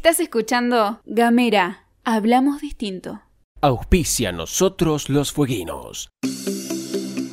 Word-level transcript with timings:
Estás 0.00 0.18
escuchando 0.18 0.98
Gamera. 1.04 1.84
Hablamos 2.04 2.62
distinto. 2.62 3.20
Auspicia 3.60 4.32
nosotros 4.32 5.10
los 5.10 5.30
fueguinos. 5.30 6.08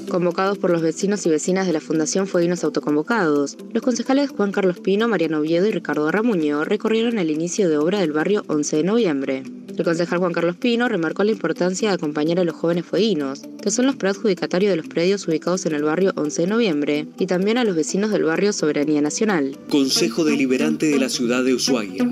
Convocados 0.09 0.57
por 0.57 0.71
los 0.71 0.81
vecinos 0.81 1.25
y 1.25 1.29
vecinas 1.29 1.65
de 1.65 1.71
la 1.71 1.79
Fundación 1.79 2.27
Fueguinos 2.27 2.65
Autoconvocados, 2.65 3.55
los 3.71 3.81
concejales 3.81 4.31
Juan 4.31 4.51
Carlos 4.51 4.81
Pino, 4.81 5.07
Mariano 5.07 5.39
Oviedo 5.39 5.65
y 5.65 5.71
Ricardo 5.71 6.11
Ramuño 6.11 6.65
recorrieron 6.65 7.19
el 7.19 7.31
inicio 7.31 7.69
de 7.69 7.77
obra 7.77 8.01
del 8.01 8.11
barrio 8.11 8.43
11 8.49 8.75
de 8.75 8.83
noviembre. 8.83 9.43
El 9.69 9.85
concejal 9.85 10.19
Juan 10.19 10.33
Carlos 10.33 10.57
Pino 10.57 10.89
remarcó 10.89 11.23
la 11.23 11.31
importancia 11.31 11.87
de 11.87 11.95
acompañar 11.95 12.37
a 12.41 12.43
los 12.43 12.55
jóvenes 12.57 12.85
fueguinos, 12.85 13.43
que 13.61 13.71
son 13.71 13.85
los 13.85 13.95
preadjudicatarios 13.95 14.71
de 14.71 14.75
los 14.75 14.89
predios 14.89 15.25
ubicados 15.25 15.65
en 15.65 15.73
el 15.73 15.83
barrio 15.83 16.11
11 16.17 16.41
de 16.41 16.47
noviembre, 16.49 17.07
y 17.17 17.27
también 17.27 17.59
a 17.59 17.63
los 17.63 17.77
vecinos 17.77 18.11
del 18.11 18.25
barrio 18.25 18.51
Soberanía 18.51 19.01
Nacional. 19.01 19.57
Consejo 19.69 20.25
Deliberante 20.25 20.87
de 20.87 20.99
la 20.99 21.07
Ciudad 21.07 21.45
de 21.45 21.53
Ushuaia. 21.53 22.09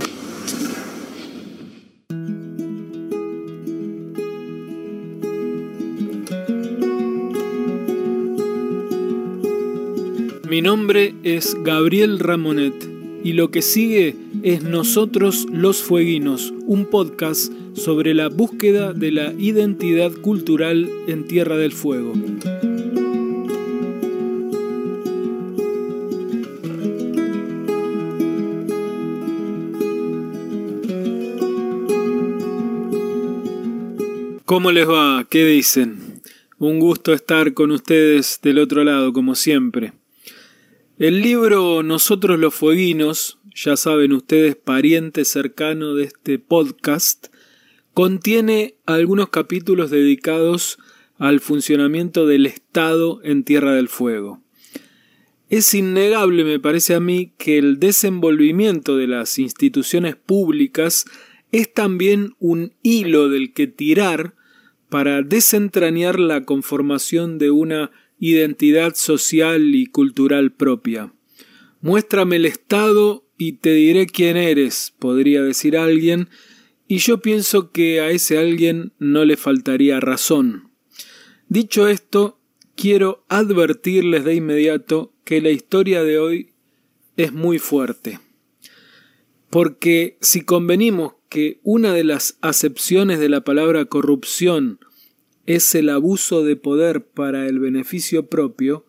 Mi 10.56 10.62
nombre 10.62 11.14
es 11.24 11.58
Gabriel 11.66 12.18
Ramonet 12.18 12.74
y 13.26 13.34
lo 13.34 13.52
que 13.52 13.62
sigue 13.62 14.16
es 14.42 14.64
Nosotros 14.64 15.48
los 15.52 15.84
Fueguinos, 15.84 16.54
un 16.66 16.86
podcast 16.86 17.52
sobre 17.74 18.14
la 18.14 18.30
búsqueda 18.30 18.94
de 18.94 19.12
la 19.12 19.34
identidad 19.34 20.14
cultural 20.14 20.90
en 21.10 21.28
Tierra 21.28 21.58
del 21.58 21.74
Fuego. 21.74 22.14
¿Cómo 34.46 34.72
les 34.72 34.88
va? 34.88 35.26
¿Qué 35.30 35.46
dicen? 35.46 36.22
Un 36.60 36.80
gusto 36.80 37.12
estar 37.12 37.54
con 37.54 37.72
ustedes 37.72 38.40
del 38.42 38.60
otro 38.60 38.86
lado, 38.86 39.12
como 39.12 39.36
siempre. 39.36 39.92
El 40.98 41.22
libro 41.22 41.84
Nosotros 41.84 42.40
los 42.40 42.56
Fueguinos, 42.56 43.38
ya 43.54 43.76
saben 43.76 44.14
ustedes, 44.14 44.56
pariente 44.56 45.26
cercano 45.26 45.94
de 45.94 46.06
este 46.06 46.40
podcast, 46.40 47.28
contiene 47.94 48.76
algunos 48.86 49.28
capítulos 49.28 49.92
dedicados 49.92 50.78
al 51.18 51.42
funcionamiento 51.42 52.26
del 52.26 52.46
Estado 52.46 53.20
en 53.24 53.44
Tierra 53.44 53.74
del 53.74 53.90
Fuego. 53.90 54.42
Es 55.50 55.74
innegable, 55.74 56.46
me 56.46 56.62
parece 56.62 56.96
a 56.96 57.02
mí, 57.02 57.34
que 57.38 57.58
el 57.58 57.78
desenvolvimiento 57.78 58.96
de 58.96 59.08
las 59.08 59.38
instituciones 59.38 60.16
públicas 60.16 61.04
es 61.52 61.74
también 61.74 62.36
un 62.40 62.74
hilo 62.84 63.28
del 63.28 63.52
que 63.52 63.68
tirar 63.68 64.34
para 64.88 65.24
desentrañar 65.24 66.22
la 66.22 66.46
conformación 66.46 67.38
de 67.38 67.52
una 67.52 67.92
identidad 68.20 68.96
social 68.96 69.76
y 69.76 69.88
cultural 69.88 70.54
propia. 70.54 71.14
Muéstrame 71.82 72.38
el 72.38 72.46
Estado 72.46 73.26
y 73.38 73.54
te 73.54 73.74
diré 73.74 74.08
quién 74.08 74.38
eres, 74.38 74.94
podría 74.98 75.42
decir 75.42 75.78
alguien, 75.78 76.30
y 76.88 76.98
yo 76.98 77.20
pienso 77.20 77.72
que 77.72 78.00
a 78.00 78.10
ese 78.12 78.38
alguien 78.38 78.94
no 79.00 79.26
le 79.26 79.38
faltaría 79.38 80.00
razón. 80.00 80.72
Dicho 81.48 81.88
esto, 81.88 82.40
quiero 82.76 83.26
advertirles 83.30 84.24
de 84.24 84.36
inmediato 84.36 85.14
que 85.24 85.42
la 85.42 85.50
historia 85.50 86.04
de 86.04 86.20
hoy 86.20 86.54
es 87.18 87.34
muy 87.34 87.60
fuerte. 87.60 88.20
Porque 89.50 90.18
si 90.22 90.42
convenimos 90.42 91.14
que 91.30 91.60
una 91.64 91.94
de 91.94 92.04
las 92.04 92.38
acepciones 92.42 93.20
de 93.20 93.30
la 93.30 93.44
palabra 93.44 93.86
corrupción 93.86 94.80
es 95.46 95.76
el 95.76 95.90
abuso 95.90 96.44
de 96.44 96.56
poder 96.56 97.06
para 97.06 97.48
el 97.48 97.60
beneficio 97.60 98.28
propio, 98.28 98.86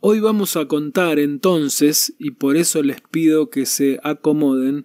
hoy 0.00 0.20
vamos 0.20 0.56
a 0.56 0.66
contar 0.66 1.18
entonces, 1.18 2.14
y 2.18 2.32
por 2.32 2.56
eso 2.56 2.82
les 2.82 3.00
pido 3.00 3.50
que 3.50 3.66
se 3.66 4.00
acomoden, 4.02 4.84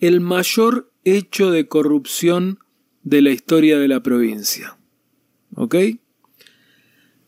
el 0.00 0.20
mayor 0.20 0.90
hecho 1.04 1.50
de 1.50 1.68
corrupción 1.68 2.58
de 3.02 3.22
la 3.22 3.30
historia 3.30 3.78
de 3.78 3.88
la 3.88 4.02
provincia. 4.02 4.78
¿Ok? 5.54 5.76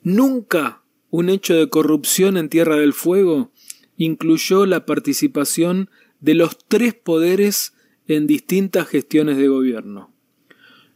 Nunca 0.03 0.83
un 1.11 1.29
hecho 1.29 1.55
de 1.55 1.69
corrupción 1.69 2.37
en 2.37 2.49
Tierra 2.49 2.77
del 2.77 2.93
Fuego 2.93 3.53
incluyó 3.97 4.67
la 4.67 4.87
participación 4.87 5.91
de 6.21 6.35
los 6.35 6.57
tres 6.67 6.95
poderes 6.95 7.75
en 8.07 8.27
distintas 8.27 8.89
gestiones 8.89 9.37
de 9.37 9.49
gobierno. 9.49 10.13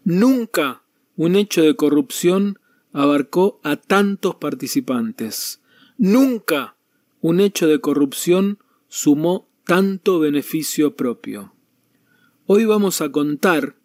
Nunca 0.05 0.83
un 1.17 1.35
hecho 1.37 1.63
de 1.63 1.75
corrupción 1.77 2.59
abarcó 2.93 3.61
a 3.63 3.77
tantos 3.77 4.37
participantes. 4.37 5.63
Nunca 5.99 6.77
un 7.21 7.41
hecho 7.41 7.67
de 7.67 7.81
corrupción 7.81 8.59
sumó 8.89 9.49
tanto 9.65 10.19
beneficio 10.19 10.95
propio. 10.95 11.55
Hoy 12.47 12.65
vamos 12.65 13.01
a 13.01 13.11
contar 13.11 13.77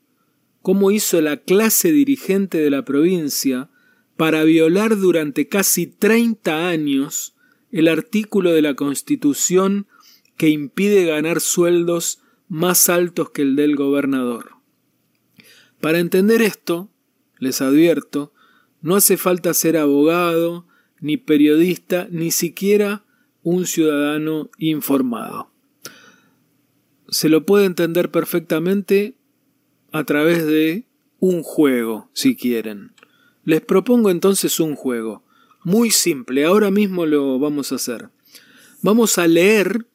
cómo 0.62 0.92
hizo 0.92 1.20
la 1.22 1.38
clase 1.38 1.92
dirigente 1.92 2.60
de 2.60 2.70
la 2.70 2.86
provincia 2.86 3.70
para 4.18 4.44
violar 4.44 4.98
durante 4.98 5.48
casi 5.48 5.88
30 5.88 6.68
años 6.68 7.36
el 7.72 7.88
artículo 7.88 8.52
de 8.52 8.62
la 8.62 8.76
Constitución 8.76 9.88
que 10.38 10.50
impide 10.50 11.06
ganar 11.06 11.40
sueldos 11.40 12.20
más 12.48 12.90
altos 12.90 13.32
que 13.32 13.42
el 13.42 13.56
del 13.56 13.76
gobernador. 13.76 14.52
Para 15.80 16.00
entender 16.00 16.42
esto, 16.42 16.92
les 17.42 17.62
advierto, 17.62 18.32
no 18.82 18.96
hace 18.96 19.18
falta 19.18 19.54
ser 19.54 19.76
abogado, 19.76 20.66
ni 21.00 21.18
periodista, 21.18 22.08
ni 22.12 22.30
siquiera 22.30 23.04
un 23.42 23.66
ciudadano 23.66 24.52
informado. 24.60 25.52
Se 27.10 27.30
lo 27.30 27.46
puede 27.46 27.66
entender 27.66 28.12
perfectamente 28.12 29.16
a 29.92 30.04
través 30.04 30.46
de 30.46 30.86
un 31.20 31.42
juego, 31.42 32.10
si 32.14 32.36
quieren. 32.36 32.94
Les 33.44 33.62
propongo 33.62 34.12
entonces 34.12 34.60
un 34.60 34.76
juego, 34.76 35.24
muy 35.64 35.90
simple, 35.90 36.46
ahora 36.46 36.70
mismo 36.70 37.08
lo 37.08 37.40
vamos 37.40 37.72
a 37.72 37.76
hacer. 37.76 38.10
Vamos 38.84 39.18
a 39.18 39.28
leer, 39.28 39.88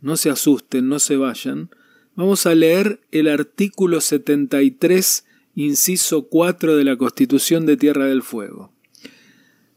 no 0.00 0.16
se 0.16 0.30
asusten, 0.30 0.88
no 0.88 0.98
se 0.98 1.16
vayan, 1.16 1.68
vamos 2.14 2.46
a 2.46 2.54
leer 2.54 3.00
el 3.10 3.28
artículo 3.28 4.00
73 4.00 5.26
inciso 5.56 6.28
4 6.28 6.76
de 6.76 6.84
la 6.84 6.96
Constitución 6.96 7.64
de 7.64 7.76
Tierra 7.76 8.04
del 8.04 8.22
Fuego. 8.22 8.72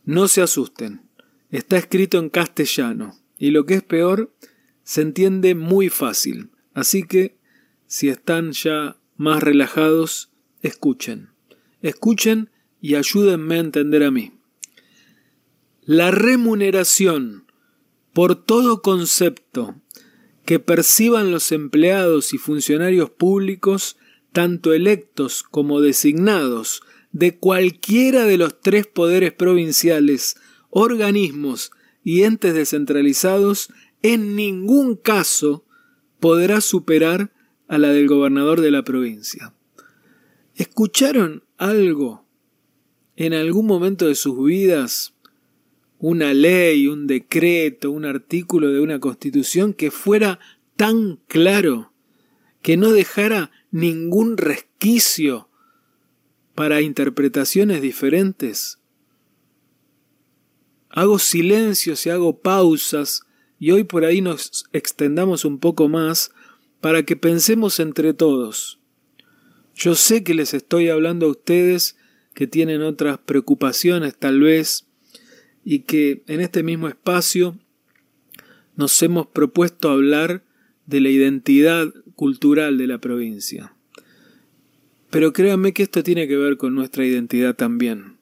No 0.04 0.28
se 0.28 0.42
asusten, 0.42 1.02
está 1.50 1.78
escrito 1.78 2.20
en 2.20 2.30
castellano, 2.30 3.18
y 3.38 3.52
lo 3.52 3.66
que 3.66 3.76
es 3.76 3.84
peor, 3.84 4.36
se 4.84 5.02
entiende 5.02 5.56
muy 5.56 5.90
fácil, 5.90 6.52
así 6.74 7.04
que, 7.04 7.38
si 7.88 8.10
están 8.10 8.52
ya 8.52 8.98
más 9.16 9.42
relajados, 9.42 10.32
escuchen, 10.62 11.30
escuchen 11.82 12.50
y 12.82 12.96
ayúdenme 12.96 13.56
a 13.56 13.60
entender 13.60 14.04
a 14.04 14.12
mí. 14.12 14.34
La 15.84 16.12
remuneración 16.12 17.46
por 18.12 18.36
todo 18.36 18.82
concepto 18.82 19.76
que 20.46 20.60
perciban 20.60 21.32
los 21.32 21.52
empleados 21.54 22.34
y 22.34 22.38
funcionarios 22.38 23.10
públicos 23.12 23.98
tanto 24.32 24.74
electos 24.74 25.44
como 25.44 25.82
designados 25.82 26.82
de 27.12 27.38
cualquiera 27.38 28.26
de 28.26 28.38
los 28.38 28.62
tres 28.62 28.88
poderes 28.88 29.34
provinciales, 29.34 30.36
organismos 30.70 31.72
y 32.04 32.24
entes 32.24 32.54
descentralizados, 32.54 33.70
en 34.02 34.36
ningún 34.36 34.96
caso 34.96 35.66
podrá 36.20 36.62
superar 36.62 37.32
a 37.68 37.78
la 37.78 37.90
del 37.90 38.08
gobernador 38.08 38.62
de 38.62 38.72
la 38.72 38.84
provincia. 38.84 39.54
¿Escucharon 40.56 41.44
algo 41.58 42.26
en 43.16 43.34
algún 43.34 43.66
momento 43.66 44.08
de 44.08 44.16
sus 44.16 44.44
vidas? 44.44 45.14
Una 46.00 46.34
ley, 46.34 46.88
un 46.88 47.08
decreto, 47.08 47.92
un 47.92 48.06
artículo 48.06 48.72
de 48.72 48.80
una 48.80 49.00
constitución 49.00 49.74
que 49.74 49.92
fuera 49.92 50.40
tan 50.76 51.20
claro, 51.28 51.94
que 52.62 52.78
no 52.78 52.92
dejara 52.92 53.52
ningún 53.72 54.38
resquicio 54.38 55.50
para 56.56 56.82
interpretaciones 56.82 57.82
diferentes. 57.82 58.80
Hago 60.90 61.20
silencios 61.20 62.06
y 62.06 62.10
hago 62.10 62.40
pausas 62.40 63.22
y 63.60 63.72
hoy 63.72 63.84
por 63.84 64.06
ahí 64.06 64.22
nos 64.22 64.66
extendamos 64.74 65.46
un 65.46 65.60
poco 65.60 65.88
más 65.88 66.32
para 66.82 67.04
que 67.04 67.16
pensemos 67.16 67.80
entre 67.80 68.14
todos. 68.14 68.80
Yo 69.76 69.96
sé 69.96 70.24
que 70.24 70.34
les 70.34 70.54
estoy 70.54 70.90
hablando 70.90 71.28
a 71.28 71.32
ustedes 71.32 71.98
que 72.34 72.48
tienen 72.48 72.82
otras 72.82 73.20
preocupaciones 73.20 74.18
tal 74.18 74.42
vez 74.42 74.88
y 75.64 75.80
que 75.80 76.24
en 76.28 76.42
este 76.42 76.64
mismo 76.64 76.88
espacio 76.88 77.58
nos 78.76 79.02
hemos 79.04 79.28
propuesto 79.28 79.90
hablar 79.90 80.44
de 80.86 81.02
la 81.02 81.10
identidad 81.10 81.94
cultural 82.20 82.78
de 82.78 82.86
la 82.86 82.98
provincia. 82.98 83.74
Pero 85.10 85.32
créanme 85.32 85.72
que 85.72 85.84
esto 85.84 86.04
tiene 86.04 86.28
que 86.28 86.36
ver 86.36 86.58
con 86.58 86.76
nuestra 86.76 87.06
identidad 87.06 87.56
también. 87.56 88.18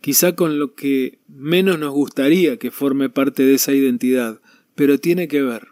Quizá 0.00 0.34
con 0.34 0.58
lo 0.58 0.74
que 0.74 1.20
menos 1.28 1.78
nos 1.78 1.92
gustaría 1.92 2.56
que 2.56 2.72
forme 2.72 3.08
parte 3.08 3.44
de 3.44 3.54
esa 3.54 3.72
identidad, 3.72 4.40
pero 4.74 4.98
tiene 4.98 5.28
que 5.28 5.42
ver. 5.42 5.68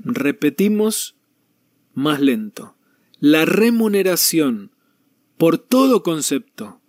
Repetimos 0.00 1.14
más 1.94 2.20
lento. 2.20 2.74
La 3.20 3.44
remuneración 3.44 4.72
por 5.38 5.58
todo 5.58 6.02
concepto 6.02 6.80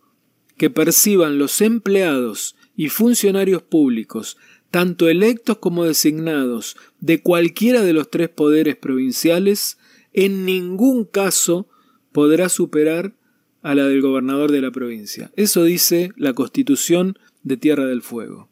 que 0.57 0.71
perciban 0.71 1.37
los 1.37 1.61
empleados 1.61 2.55
y 2.75 2.89
funcionarios 2.89 3.61
públicos, 3.61 4.35
tanto 4.71 5.09
electos 5.09 5.57
como 5.57 5.85
designados, 5.85 6.75
de 6.99 7.21
cualquiera 7.21 7.81
de 7.81 7.93
los 7.93 8.09
tres 8.09 8.29
poderes 8.29 8.75
provinciales, 8.75 9.77
en 10.13 10.45
ningún 10.45 11.05
caso 11.05 11.67
podrá 12.11 12.49
superar 12.49 13.15
a 13.61 13.73
la 13.75 13.87
del 13.87 14.01
gobernador 14.01 14.51
de 14.51 14.61
la 14.61 14.71
provincia. 14.71 15.31
Eso 15.35 15.63
dice 15.63 16.11
la 16.15 16.33
Constitución 16.33 17.17
de 17.43 17.57
Tierra 17.57 17.85
del 17.85 18.01
Fuego. 18.01 18.49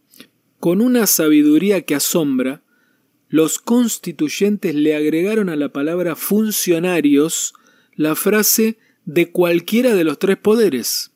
Con 0.60 0.82
una 0.82 1.08
sabiduría 1.08 1.82
que 1.82 1.96
asombra, 1.96 2.64
los 3.30 3.60
constituyentes 3.60 4.76
le 4.76 4.96
agregaron 4.96 5.50
a 5.50 5.56
la 5.56 5.70
palabra 5.70 6.16
funcionarios 6.16 7.54
la 7.96 8.16
frase 8.16 8.78
de 9.06 9.32
cualquiera 9.32 9.96
de 9.96 10.04
los 10.04 10.20
tres 10.20 10.38
poderes, 10.38 11.12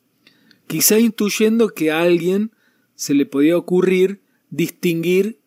quizá 0.66 0.98
intuyendo 0.98 1.68
que 1.68 1.90
a 1.90 2.00
alguien 2.00 2.52
se 2.94 3.14
le 3.14 3.26
podía 3.26 3.56
ocurrir 3.56 4.20
distinguir 4.50 5.40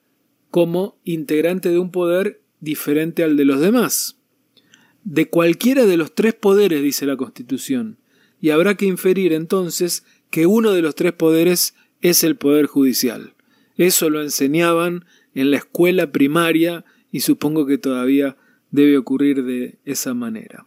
como 0.50 0.98
integrante 1.03 1.69
de 1.69 1.80
un 1.80 1.92
poder 1.92 2.42
diferente 2.59 3.24
al 3.24 3.38
de 3.38 3.45
los 3.45 3.59
demás. 3.59 4.18
De 5.03 5.30
cualquiera 5.30 5.86
de 5.86 5.98
los 5.98 6.13
tres 6.13 6.33
poderes, 6.33 6.83
dice 6.83 7.06
la 7.06 7.18
Constitución, 7.18 7.98
y 8.39 8.50
habrá 8.50 8.75
que 8.75 8.86
inferir 8.86 9.33
entonces 9.33 10.06
que 10.30 10.45
uno 10.45 10.71
de 10.71 10.81
los 10.81 10.95
tres 10.95 11.13
poderes 11.13 11.75
es 12.01 12.24
el 12.24 12.36
Poder 12.36 12.65
Judicial. 12.65 13.33
Eso 13.77 14.09
lo 14.09 14.21
enseñaban 14.21 15.06
en 15.33 15.51
la 15.51 15.57
escuela 15.57 16.12
primaria 16.12 16.86
y 17.12 17.21
supongo 17.21 17.65
que 17.65 17.77
todavía 17.77 18.38
debe 18.71 18.98
ocurrir 18.98 19.44
de 19.44 19.80
esa 19.86 20.13
manera. 20.13 20.65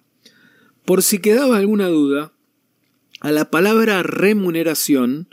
Por 0.84 1.02
si 1.02 1.19
quedaba 1.19 1.56
alguna 1.56 1.88
duda, 1.88 2.32
a 3.20 3.32
la 3.32 3.50
palabra 3.50 4.02
remuneración, 4.02 5.28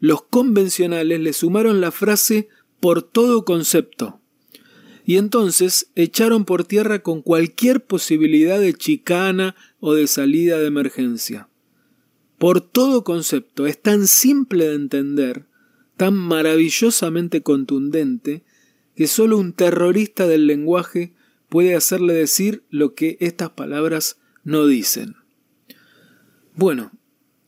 los 0.00 0.22
convencionales 0.22 1.20
le 1.20 1.32
sumaron 1.32 1.80
la 1.80 1.90
frase 1.90 2.48
por 2.80 3.02
todo 3.02 3.44
concepto, 3.44 4.20
y 5.04 5.16
entonces 5.16 5.90
echaron 5.94 6.44
por 6.44 6.64
tierra 6.64 7.00
con 7.00 7.22
cualquier 7.22 7.84
posibilidad 7.84 8.60
de 8.60 8.74
chicana 8.74 9.56
o 9.80 9.94
de 9.94 10.06
salida 10.06 10.58
de 10.58 10.66
emergencia. 10.66 11.48
Por 12.38 12.60
todo 12.60 13.04
concepto 13.04 13.66
es 13.66 13.80
tan 13.80 14.06
simple 14.06 14.68
de 14.68 14.74
entender, 14.74 15.46
tan 15.96 16.14
maravillosamente 16.14 17.42
contundente, 17.42 18.44
que 18.94 19.06
sólo 19.06 19.38
un 19.38 19.52
terrorista 19.52 20.26
del 20.26 20.46
lenguaje 20.46 21.14
puede 21.48 21.74
hacerle 21.74 22.14
decir 22.14 22.64
lo 22.68 22.94
que 22.94 23.16
estas 23.20 23.50
palabras 23.50 24.18
no 24.44 24.66
dicen. 24.66 25.16
Bueno, 26.54 26.92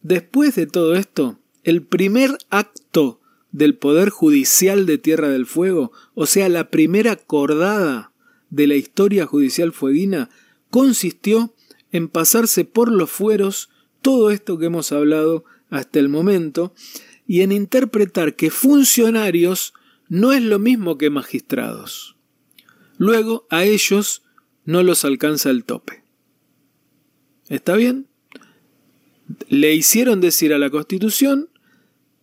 después 0.02 0.54
de 0.54 0.66
todo 0.66 0.94
esto, 0.94 1.39
el 1.64 1.82
primer 1.82 2.38
acto 2.50 3.20
del 3.52 3.74
Poder 3.74 4.10
Judicial 4.10 4.86
de 4.86 4.98
Tierra 4.98 5.28
del 5.28 5.46
Fuego, 5.46 5.92
o 6.14 6.26
sea, 6.26 6.48
la 6.48 6.70
primera 6.70 7.16
cordada 7.16 8.12
de 8.50 8.66
la 8.66 8.76
historia 8.76 9.26
judicial 9.26 9.72
fueguina, 9.72 10.30
consistió 10.70 11.54
en 11.92 12.08
pasarse 12.08 12.64
por 12.64 12.90
los 12.90 13.10
fueros 13.10 13.70
todo 14.02 14.30
esto 14.30 14.58
que 14.58 14.66
hemos 14.66 14.92
hablado 14.92 15.44
hasta 15.68 15.98
el 15.98 16.08
momento 16.08 16.72
y 17.26 17.42
en 17.42 17.52
interpretar 17.52 18.34
que 18.34 18.50
funcionarios 18.50 19.74
no 20.08 20.32
es 20.32 20.42
lo 20.42 20.58
mismo 20.58 20.98
que 20.98 21.10
magistrados. 21.10 22.16
Luego 22.98 23.46
a 23.50 23.64
ellos 23.64 24.22
no 24.64 24.82
los 24.82 25.04
alcanza 25.04 25.50
el 25.50 25.64
tope. 25.64 26.02
¿Está 27.48 27.76
bien? 27.76 28.06
Le 29.48 29.74
hicieron 29.74 30.20
decir 30.20 30.52
a 30.52 30.58
la 30.58 30.70
Constitución 30.70 31.49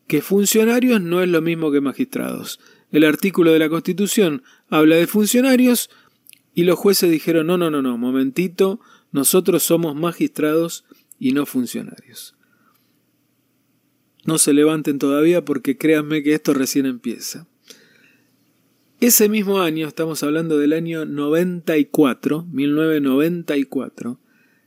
que 0.08 0.22
funcionarios 0.22 1.02
no 1.02 1.22
es 1.22 1.30
lo 1.30 1.42
mismo 1.42 1.72
que 1.72 1.82
magistrados. 1.82 2.60
El 2.92 3.04
artículo 3.04 3.52
de 3.52 3.60
la 3.60 3.70
Constitución 3.70 4.44
habla 4.70 4.96
de 4.96 5.08
funcionarios 5.08 5.90
y 6.54 6.64
los 6.64 6.80
jueces 6.80 7.12
dijeron 7.12 7.48
no, 7.48 7.58
no, 7.58 7.70
no, 7.70 7.82
no, 7.82 7.98
momentito, 7.98 8.80
nosotros 9.12 9.64
somos 9.64 9.96
magistrados 9.96 10.86
y 11.20 11.34
no 11.34 11.46
funcionarios. 11.46 12.36
No 14.26 14.38
se 14.38 14.54
levanten 14.54 15.00
todavía 15.00 15.44
porque 15.46 15.78
créanme 15.78 16.24
que 16.24 16.34
esto 16.34 16.54
recién 16.54 16.86
empieza. 16.86 17.48
Ese 19.00 19.30
mismo 19.30 19.60
año, 19.60 19.88
estamos 19.88 20.24
hablando 20.24 20.58
del 20.58 20.74
año 20.74 21.06
94, 21.06 22.46
1994, 22.52 24.20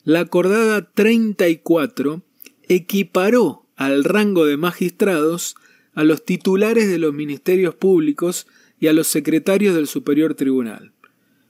la 0.05 0.21
acordada 0.21 0.89
34 0.93 2.23
equiparó 2.69 3.67
al 3.81 4.05
rango 4.05 4.44
de 4.44 4.59
magistrados 4.59 5.56
a 5.94 6.05
los 6.05 6.23
titulares 6.23 6.91
de 6.91 6.99
los 6.99 7.15
ministerios 7.15 7.75
públicos 7.75 8.47
y 8.79 8.88
a 8.88 8.93
los 8.93 9.06
secretarios 9.06 9.75
del 9.75 9.87
Superior 9.87 10.35
Tribunal. 10.35 10.93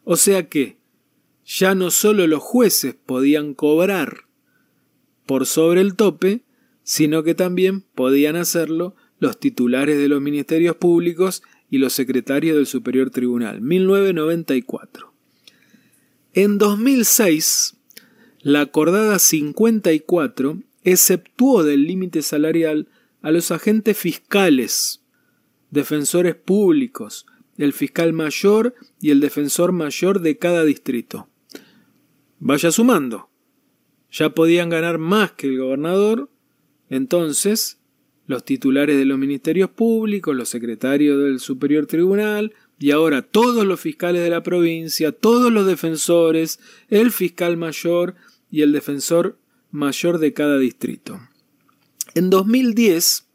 O 0.05 0.15
sea 0.15 0.49
que 0.49 0.79
ya 1.45 1.75
no 1.75 1.91
solo 1.91 2.29
los 2.29 2.41
jueces 2.41 2.95
podían 2.95 3.53
cobrar 3.53 4.27
por 5.27 5.45
sobre 5.45 5.81
el 5.81 5.97
tope, 5.97 6.45
sino 6.85 7.25
que 7.25 7.35
también 7.35 7.81
podían 7.81 8.37
hacerlo 8.37 8.95
los 9.19 9.41
titulares 9.41 9.99
de 9.99 10.07
los 10.07 10.23
ministerios 10.23 10.77
públicos 10.77 11.43
y 11.69 11.79
los 11.79 11.95
secretarios 11.95 12.55
del 12.55 12.67
Superior 12.67 13.11
Tribunal. 13.11 13.61
1994. 13.61 15.13
En 16.35 16.59
2006, 16.59 17.75
la 18.39 18.61
acordada 18.61 19.19
54 19.19 20.63
exceptuó 20.85 21.65
del 21.65 21.87
límite 21.87 22.23
salarial 22.23 22.89
a 23.23 23.31
los 23.31 23.51
agentes 23.51 23.97
fiscales, 23.97 25.03
defensores 25.71 26.35
públicos, 26.35 27.27
el 27.59 27.73
fiscal 27.73 28.13
mayor 28.13 28.75
y 29.01 29.11
el 29.11 29.21
defensor 29.21 29.73
mayor 29.73 30.21
de 30.21 30.39
cada 30.39 30.65
distrito. 30.65 31.29
Vaya 32.39 32.71
sumando. 32.71 33.29
Ya 34.11 34.31
podían 34.31 34.71
ganar 34.71 34.99
más 34.99 35.33
que 35.33 35.47
el 35.47 35.59
gobernador, 35.59 36.31
entonces 36.89 37.81
los 38.27 38.45
titulares 38.45 38.97
de 38.97 39.05
los 39.05 39.19
ministerios 39.19 39.71
públicos, 39.71 40.35
los 40.37 40.49
secretarios 40.49 41.19
del 41.23 41.41
Superior 41.41 41.87
Tribunal, 41.87 42.55
y 42.79 42.93
ahora 42.93 43.23
todos 43.23 43.67
los 43.67 43.81
fiscales 43.81 44.23
de 44.23 44.31
la 44.31 44.43
provincia, 44.43 45.13
todos 45.13 45.53
los 45.53 45.67
defensores, 45.67 46.61
el 46.89 47.11
fiscal 47.11 47.57
mayor 47.57 48.15
y 48.51 48.63
el 48.63 48.73
defensor 48.73 49.40
mayor 49.71 50.19
de 50.19 50.33
cada 50.33 50.59
distrito. 50.59 51.21
En 52.15 52.31
2010, 52.31 53.27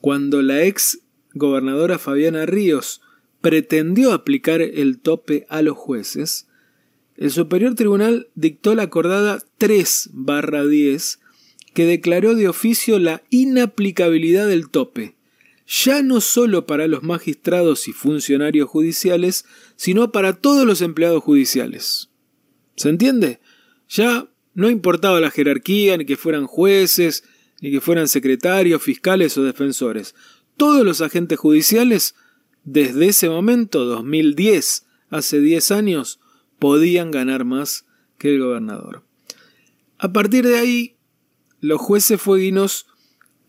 cuando 0.00 0.42
la 0.42 0.64
ex 0.64 1.00
gobernadora 1.34 1.98
Fabiana 1.98 2.46
Ríos 2.46 3.00
pretendió 3.40 4.12
aplicar 4.12 4.60
el 4.60 4.98
tope 4.98 5.46
a 5.48 5.62
los 5.62 5.76
jueces, 5.76 6.46
el 7.16 7.30
Superior 7.30 7.74
Tribunal 7.74 8.28
dictó 8.34 8.74
la 8.74 8.84
acordada 8.84 9.42
3 9.58 10.10
10 10.14 11.20
que 11.74 11.84
declaró 11.84 12.34
de 12.34 12.48
oficio 12.48 12.98
la 12.98 13.22
inaplicabilidad 13.30 14.48
del 14.48 14.70
tope, 14.70 15.16
ya 15.66 16.02
no 16.02 16.20
solo 16.20 16.66
para 16.66 16.88
los 16.88 17.02
magistrados 17.02 17.88
y 17.88 17.92
funcionarios 17.92 18.68
judiciales, 18.68 19.44
sino 19.76 20.12
para 20.12 20.32
todos 20.32 20.66
los 20.66 20.80
empleados 20.80 21.22
judiciales. 21.22 22.08
¿Se 22.76 22.88
entiende? 22.88 23.40
Ya 23.88 24.29
no 24.54 24.70
importaba 24.70 25.20
la 25.20 25.30
jerarquía, 25.30 25.96
ni 25.96 26.04
que 26.04 26.16
fueran 26.16 26.46
jueces, 26.46 27.24
ni 27.60 27.70
que 27.70 27.80
fueran 27.80 28.08
secretarios, 28.08 28.82
fiscales 28.82 29.36
o 29.38 29.44
defensores. 29.44 30.14
Todos 30.56 30.84
los 30.84 31.00
agentes 31.00 31.38
judiciales, 31.38 32.14
desde 32.64 33.06
ese 33.08 33.28
momento, 33.28 33.84
2010, 33.84 34.86
hace 35.10 35.40
10 35.40 35.70
años, 35.70 36.20
podían 36.58 37.10
ganar 37.10 37.44
más 37.44 37.86
que 38.18 38.34
el 38.34 38.40
gobernador. 38.40 39.04
A 39.98 40.12
partir 40.12 40.46
de 40.46 40.58
ahí, 40.58 40.96
los 41.60 41.80
jueces 41.80 42.20
fueguinos 42.20 42.86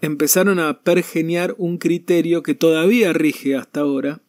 empezaron 0.01 0.60
a 0.60 0.81
pergeniar 0.81 1.55
un 1.58 1.77
criterio 1.77 2.43
que 2.43 2.55
todavía 2.55 3.13
rige 3.13 3.55
hasta 3.55 3.81
ahora 3.81 4.22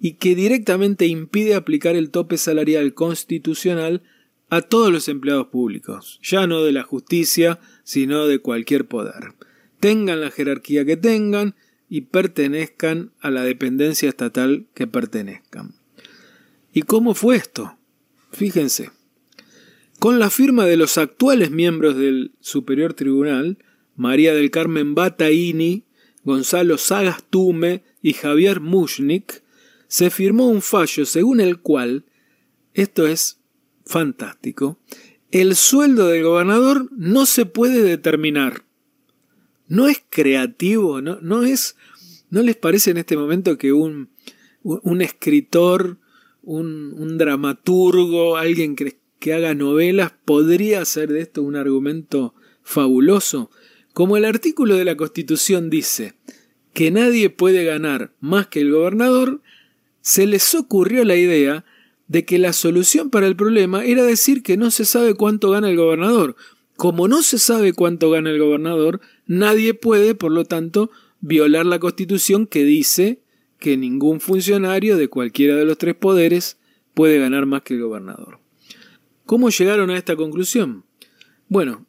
y 0.00 0.14
que 0.14 0.34
directamente 0.34 1.06
impide 1.06 1.54
aplicar 1.54 1.96
el 1.96 2.10
tope 2.10 2.38
salarial 2.38 2.94
constitucional 2.94 4.02
a 4.50 4.62
todos 4.62 4.92
los 4.92 5.08
empleados 5.08 5.46
públicos, 5.46 6.18
ya 6.22 6.46
no 6.46 6.62
de 6.64 6.72
la 6.72 6.82
justicia, 6.82 7.60
sino 7.84 8.26
de 8.26 8.40
cualquier 8.40 8.86
poder. 8.86 9.34
Tengan 9.78 10.20
la 10.20 10.30
jerarquía 10.30 10.84
que 10.84 10.96
tengan 10.96 11.54
y 11.88 12.02
pertenezcan 12.02 13.12
a 13.20 13.30
la 13.30 13.42
dependencia 13.42 14.08
estatal 14.08 14.66
que 14.74 14.86
pertenezcan. 14.86 15.74
¿Y 16.72 16.82
cómo 16.82 17.14
fue 17.14 17.36
esto? 17.36 17.76
Fíjense, 18.32 18.90
con 19.98 20.18
la 20.18 20.30
firma 20.30 20.66
de 20.66 20.76
los 20.76 20.98
actuales 20.98 21.50
miembros 21.50 21.96
del 21.96 22.32
Superior 22.40 22.94
Tribunal, 22.94 23.58
María 23.96 24.34
del 24.34 24.50
Carmen 24.50 24.94
Bataini, 24.94 25.84
Gonzalo 26.24 26.78
Sagastume 26.78 27.82
y 28.02 28.14
Javier 28.14 28.60
Mushnik, 28.60 29.42
se 29.88 30.10
firmó 30.10 30.46
un 30.46 30.62
fallo 30.62 31.04
según 31.04 31.40
el 31.40 31.60
cual, 31.60 32.04
esto 32.72 33.06
es 33.06 33.39
fantástico, 33.90 34.78
el 35.32 35.56
sueldo 35.56 36.06
del 36.06 36.22
gobernador 36.22 36.88
no 36.96 37.26
se 37.26 37.44
puede 37.44 37.82
determinar. 37.82 38.64
No 39.66 39.88
es 39.88 40.02
creativo, 40.08 41.00
no, 41.02 41.18
no 41.20 41.42
es. 41.42 41.76
¿No 42.30 42.42
les 42.42 42.56
parece 42.56 42.92
en 42.92 42.98
este 42.98 43.16
momento 43.16 43.58
que 43.58 43.72
un, 43.72 44.10
un 44.62 45.02
escritor, 45.02 45.98
un, 46.42 47.18
dramaturgo, 47.18 48.36
alguien 48.36 48.76
que, 48.76 48.98
que 49.18 49.34
haga 49.34 49.54
novelas, 49.54 50.12
podría 50.24 50.82
hacer 50.82 51.08
de 51.08 51.22
esto 51.22 51.42
un 51.42 51.56
argumento 51.56 52.34
fabuloso? 52.62 53.50
Como 53.92 54.16
el 54.16 54.24
artículo 54.24 54.76
de 54.76 54.84
la 54.84 54.96
Constitución 54.96 55.68
dice 55.68 56.14
que 56.72 56.92
nadie 56.92 57.28
puede 57.28 57.64
ganar 57.64 58.14
más 58.20 58.46
que 58.46 58.60
el 58.60 58.70
gobernador, 58.70 59.42
se 60.00 60.26
les 60.28 60.54
ocurrió 60.54 61.04
la 61.04 61.16
idea 61.16 61.64
de 62.10 62.24
que 62.24 62.40
la 62.40 62.52
solución 62.52 63.08
para 63.08 63.28
el 63.28 63.36
problema 63.36 63.84
era 63.84 64.02
decir 64.02 64.42
que 64.42 64.56
no 64.56 64.72
se 64.72 64.84
sabe 64.84 65.14
cuánto 65.14 65.48
gana 65.50 65.70
el 65.70 65.76
gobernador. 65.76 66.34
Como 66.74 67.06
no 67.06 67.22
se 67.22 67.38
sabe 67.38 67.72
cuánto 67.72 68.10
gana 68.10 68.30
el 68.30 68.40
gobernador, 68.40 69.00
nadie 69.26 69.74
puede, 69.74 70.16
por 70.16 70.32
lo 70.32 70.44
tanto, 70.44 70.90
violar 71.20 71.66
la 71.66 71.78
Constitución 71.78 72.48
que 72.48 72.64
dice 72.64 73.22
que 73.60 73.76
ningún 73.76 74.18
funcionario 74.18 74.96
de 74.96 75.06
cualquiera 75.06 75.54
de 75.54 75.64
los 75.64 75.78
tres 75.78 75.94
poderes 75.94 76.58
puede 76.94 77.20
ganar 77.20 77.46
más 77.46 77.62
que 77.62 77.74
el 77.74 77.82
gobernador. 77.82 78.40
¿Cómo 79.24 79.50
llegaron 79.50 79.90
a 79.90 79.96
esta 79.96 80.16
conclusión? 80.16 80.84
Bueno, 81.46 81.86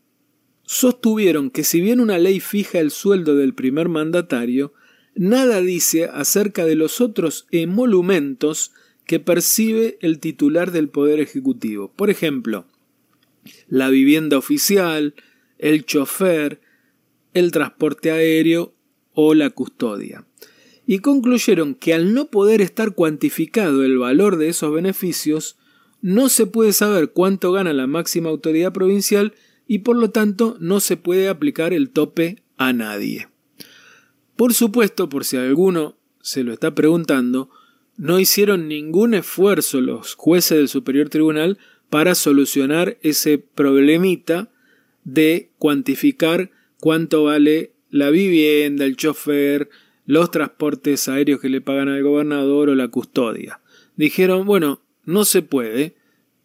sostuvieron 0.62 1.50
que 1.50 1.64
si 1.64 1.82
bien 1.82 2.00
una 2.00 2.20
ley 2.20 2.40
fija 2.40 2.78
el 2.78 2.92
sueldo 2.92 3.36
del 3.36 3.56
primer 3.56 3.90
mandatario, 3.90 4.72
nada 5.16 5.62
dice 5.62 6.06
acerca 6.06 6.64
de 6.64 6.76
los 6.76 7.02
otros 7.02 7.48
emolumentos 7.50 8.72
que 9.06 9.20
percibe 9.20 9.98
el 10.02 10.20
titular 10.20 10.72
del 10.72 10.90
Poder 10.90 11.20
Ejecutivo. 11.20 11.92
Por 11.96 12.10
ejemplo, 12.10 12.66
la 13.68 13.90
vivienda 13.90 14.38
oficial, 14.38 15.16
el 15.58 15.86
chofer, 15.86 16.62
el 17.34 17.52
transporte 17.52 18.12
aéreo 18.12 18.74
o 19.14 19.34
la 19.34 19.50
custodia. 19.50 20.26
Y 20.86 21.00
concluyeron 21.00 21.76
que 21.76 21.94
al 21.94 22.14
no 22.14 22.30
poder 22.30 22.62
estar 22.62 22.94
cuantificado 22.94 23.84
el 23.84 23.98
valor 23.98 24.38
de 24.38 24.50
esos 24.50 24.74
beneficios, 24.74 25.58
no 26.02 26.30
se 26.30 26.48
puede 26.48 26.74
saber 26.74 27.12
cuánto 27.12 27.52
gana 27.52 27.74
la 27.74 27.88
máxima 27.88 28.30
autoridad 28.30 28.74
provincial 28.74 29.34
y 29.68 29.80
por 29.80 29.96
lo 29.96 30.10
tanto 30.10 30.58
no 30.60 30.80
se 30.80 30.98
puede 30.98 31.30
aplicar 31.30 31.74
el 31.74 31.92
tope 31.92 32.44
a 32.58 32.74
nadie. 32.74 33.28
Por 34.36 34.54
supuesto, 34.54 35.08
por 35.08 35.24
si 35.24 35.38
alguno 35.38 35.96
se 36.22 36.44
lo 36.44 36.52
está 36.52 36.74
preguntando, 36.74 37.50
no 37.98 38.20
hicieron 38.20 38.68
ningún 38.68 39.14
esfuerzo 39.14 39.82
los 39.82 40.16
jueces 40.16 40.58
del 40.58 40.68
Superior 40.68 41.10
Tribunal 41.10 41.58
para 41.90 42.16
solucionar 42.16 42.98
ese 43.02 43.38
problemita 43.38 44.50
de 45.04 45.50
cuantificar 45.58 46.52
cuánto 46.80 47.26
vale 47.26 47.74
la 47.90 48.10
vivienda, 48.10 48.86
el 48.86 48.96
chofer, 48.96 49.70
los 50.06 50.32
transportes 50.32 51.08
aéreos 51.10 51.42
que 51.42 51.50
le 51.50 51.62
pagan 51.62 51.90
al 51.90 52.04
gobernador 52.04 52.70
o 52.70 52.76
la 52.76 52.88
custodia. 52.88 53.60
Dijeron, 53.96 54.46
bueno, 54.46 54.82
no 55.06 55.26
se 55.26 55.42
puede, 55.42 55.96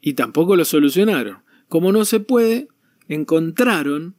y 0.01 0.15
tampoco 0.15 0.57
lo 0.57 0.65
solucionaron. 0.65 1.39
Como 1.69 1.93
no 1.93 2.05
se 2.05 2.21
puede, 2.21 2.69
encontraron 3.09 4.15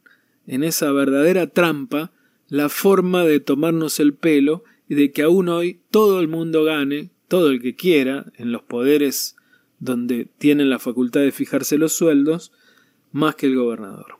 en 0.46 0.64
esa 0.64 0.92
verdadera 0.92 1.46
trampa 1.46 2.12
la 2.48 2.68
forma 2.68 3.24
de 3.24 3.40
tomarnos 3.40 4.00
el 4.00 4.14
pelo 4.14 4.64
y 4.88 4.94
de 4.94 5.12
que 5.12 5.22
aún 5.22 5.48
hoy 5.48 5.80
todo 5.90 6.20
el 6.20 6.28
mundo 6.28 6.64
gane, 6.64 7.10
todo 7.28 7.50
el 7.50 7.60
que 7.60 7.76
quiera, 7.76 8.32
en 8.36 8.52
los 8.52 8.62
poderes 8.62 9.36
donde 9.78 10.28
tienen 10.38 10.70
la 10.70 10.78
facultad 10.78 11.20
de 11.20 11.32
fijarse 11.32 11.78
los 11.78 11.92
sueldos, 11.92 12.52
más 13.12 13.36
que 13.36 13.46
el 13.46 13.56
gobernador. 13.56 14.18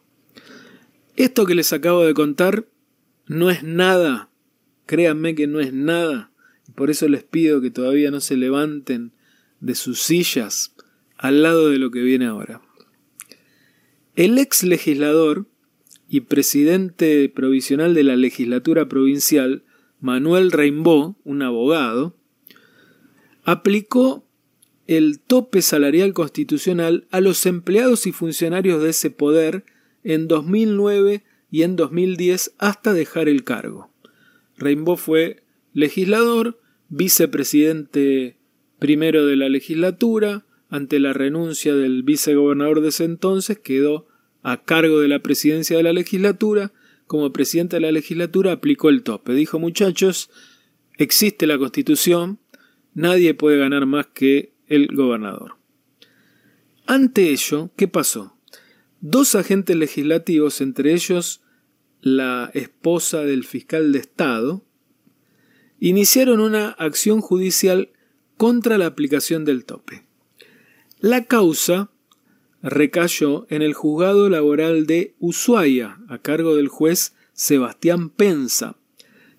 Esto 1.16 1.46
que 1.46 1.54
les 1.54 1.72
acabo 1.72 2.04
de 2.04 2.14
contar 2.14 2.66
no 3.26 3.50
es 3.50 3.62
nada, 3.62 4.30
créanme 4.86 5.34
que 5.34 5.46
no 5.46 5.60
es 5.60 5.72
nada, 5.72 6.30
por 6.74 6.90
eso 6.90 7.08
les 7.08 7.24
pido 7.24 7.60
que 7.60 7.70
todavía 7.70 8.10
no 8.10 8.20
se 8.20 8.36
levanten 8.36 9.12
de 9.60 9.74
sus 9.74 10.00
sillas 10.00 10.74
al 11.16 11.42
lado 11.42 11.70
de 11.70 11.78
lo 11.78 11.90
que 11.90 12.02
viene 12.02 12.26
ahora. 12.26 12.62
El 14.14 14.38
ex 14.38 14.62
legislador 14.62 15.46
y 16.08 16.20
presidente 16.20 17.28
provisional 17.28 17.94
de 17.94 18.04
la 18.04 18.16
legislatura 18.16 18.88
provincial, 18.88 19.64
Manuel 20.00 20.52
Reimbó, 20.52 21.16
un 21.24 21.42
abogado, 21.42 22.17
aplicó 23.48 24.26
el 24.86 25.20
tope 25.20 25.62
salarial 25.62 26.12
constitucional 26.12 27.06
a 27.10 27.22
los 27.22 27.46
empleados 27.46 28.06
y 28.06 28.12
funcionarios 28.12 28.82
de 28.82 28.90
ese 28.90 29.10
poder 29.10 29.64
en 30.04 30.28
2009 30.28 31.24
y 31.50 31.62
en 31.62 31.74
2010 31.74 32.52
hasta 32.58 32.92
dejar 32.92 33.26
el 33.26 33.44
cargo. 33.44 33.90
Reimbó 34.58 34.98
fue 34.98 35.44
legislador, 35.72 36.60
vicepresidente 36.90 38.36
primero 38.78 39.24
de 39.24 39.36
la 39.36 39.48
legislatura, 39.48 40.44
ante 40.68 41.00
la 41.00 41.14
renuncia 41.14 41.74
del 41.74 42.02
vicegobernador 42.02 42.82
de 42.82 42.88
ese 42.88 43.04
entonces, 43.04 43.58
quedó 43.58 44.08
a 44.42 44.62
cargo 44.62 45.00
de 45.00 45.08
la 45.08 45.20
presidencia 45.20 45.78
de 45.78 45.84
la 45.84 45.94
legislatura. 45.94 46.74
Como 47.06 47.32
presidente 47.32 47.76
de 47.76 47.80
la 47.80 47.92
legislatura 47.92 48.52
aplicó 48.52 48.90
el 48.90 49.02
tope. 49.02 49.32
Dijo, 49.32 49.58
muchachos, 49.58 50.28
existe 50.98 51.46
la 51.46 51.56
constitución, 51.56 52.40
nadie 52.98 53.32
puede 53.32 53.58
ganar 53.58 53.86
más 53.86 54.06
que 54.06 54.52
el 54.66 54.88
gobernador. 54.88 55.54
Ante 56.84 57.30
ello, 57.30 57.70
¿qué 57.76 57.86
pasó? 57.86 58.36
Dos 59.00 59.36
agentes 59.36 59.76
legislativos, 59.76 60.60
entre 60.60 60.94
ellos 60.94 61.40
la 62.00 62.50
esposa 62.54 63.22
del 63.22 63.44
fiscal 63.44 63.92
de 63.92 64.00
Estado, 64.00 64.64
iniciaron 65.78 66.40
una 66.40 66.70
acción 66.70 67.20
judicial 67.20 67.90
contra 68.36 68.78
la 68.78 68.86
aplicación 68.86 69.44
del 69.44 69.64
tope. 69.64 70.04
La 70.98 71.24
causa 71.24 71.92
recayó 72.62 73.46
en 73.48 73.62
el 73.62 73.74
juzgado 73.74 74.28
laboral 74.28 74.86
de 74.86 75.14
Ushuaia, 75.20 76.00
a 76.08 76.18
cargo 76.18 76.56
del 76.56 76.66
juez 76.66 77.14
Sebastián 77.32 78.10
Pensa, 78.10 78.76